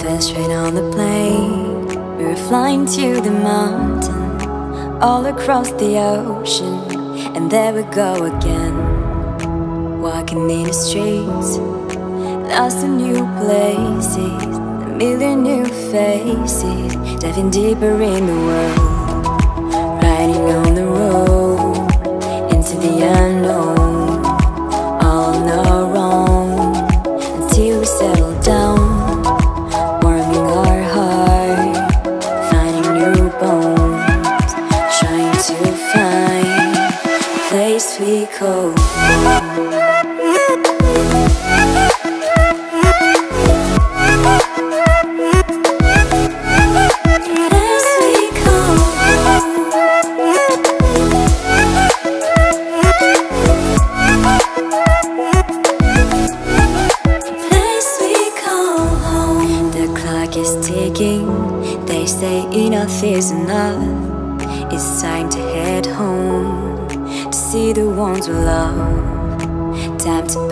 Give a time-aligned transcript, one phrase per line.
[0.00, 1.86] First train on the plane,
[2.16, 6.78] we were flying to the mountain, all across the ocean,
[7.36, 8.74] and there we go again.
[10.00, 11.58] Walking in the streets,
[12.48, 14.42] lost in new places,
[14.86, 18.91] a million new faces, diving deeper in the world,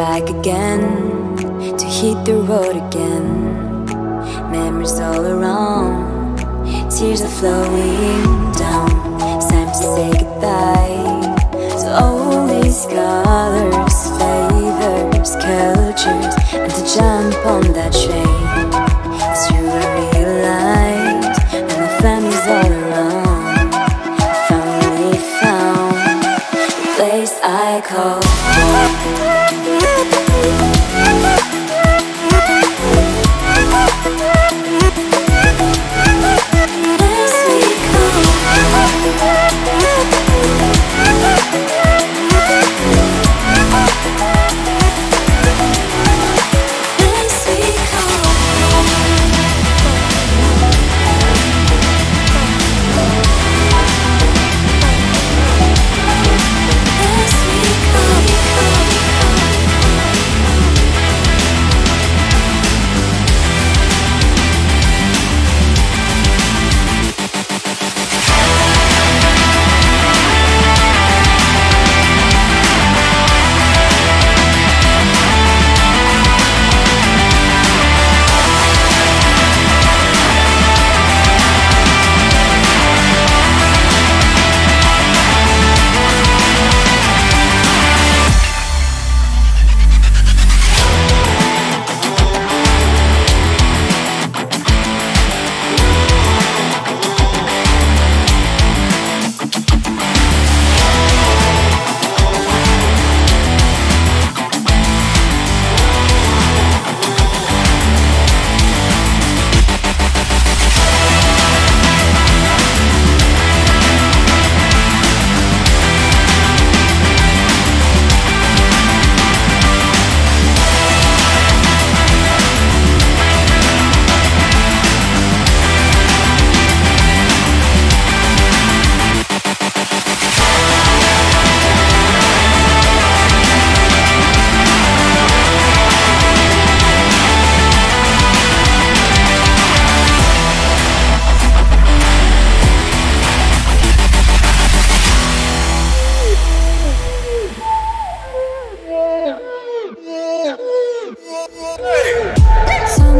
[0.00, 0.80] back again
[1.76, 3.84] to hit the road again.
[4.50, 6.38] Memories all around,
[6.90, 8.88] tears are flowing down.
[9.36, 11.04] It's time to say goodbye
[11.82, 16.34] to all these colors, flavors, cultures,
[16.64, 18.68] and to jump on that train.
[19.28, 23.68] It's true, I realized when my family's all around.
[24.48, 26.22] Finally found
[26.80, 28.29] the place I call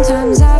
[0.02, 0.59] Sometimes I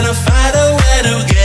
[0.00, 1.39] To find a way to get